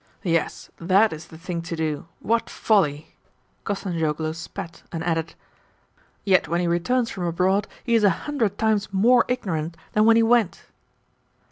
Yes, 0.23 0.71
THAT 0.77 1.13
is 1.13 1.27
the 1.27 1.37
thing 1.37 1.61
to 1.61 1.75
do. 1.75 2.07
What 2.21 2.49
folly!" 2.49 3.13
Kostanzhoglo 3.63 4.31
spat 4.33 4.81
and 4.91 5.03
added: 5.03 5.35
"Yet 6.25 6.47
when 6.47 6.59
he 6.59 6.65
returns 6.65 7.11
from 7.11 7.25
abroad 7.25 7.67
he 7.83 7.93
is 7.93 8.03
a 8.03 8.09
hundred 8.25 8.57
times 8.57 8.91
more 8.91 9.25
ignorant 9.27 9.77
than 9.93 10.05
when 10.05 10.15
he 10.15 10.23
went." 10.23 10.63